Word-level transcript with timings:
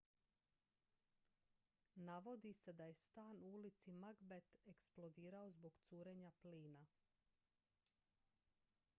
navodi 1.95 2.53
se 2.53 2.73
da 2.73 2.85
je 2.85 2.93
stan 2.93 3.43
u 3.43 3.51
ulici 3.57 3.91
macbeth 3.93 4.55
eksplodirao 4.65 5.49
zbog 5.49 5.77
curenja 5.89 6.31
plina 6.41 6.87